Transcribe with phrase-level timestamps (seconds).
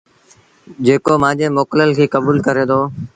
[0.85, 2.79] جيڪو مآݩجي موڪلل کي ڪبوٚل ڪري دو